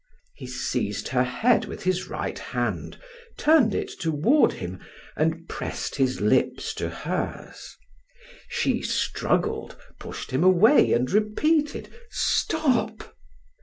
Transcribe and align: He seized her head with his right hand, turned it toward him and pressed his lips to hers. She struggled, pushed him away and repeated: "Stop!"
He 0.33 0.47
seized 0.47 1.09
her 1.09 1.23
head 1.23 1.65
with 1.65 1.83
his 1.83 2.07
right 2.07 2.39
hand, 2.39 2.97
turned 3.37 3.75
it 3.75 3.91
toward 3.99 4.53
him 4.53 4.79
and 5.15 5.47
pressed 5.47 5.97
his 5.97 6.19
lips 6.19 6.73
to 6.73 6.89
hers. 6.89 7.77
She 8.49 8.81
struggled, 8.81 9.75
pushed 9.99 10.31
him 10.31 10.43
away 10.43 10.91
and 10.93 11.11
repeated: 11.11 11.89
"Stop!" 12.09 13.15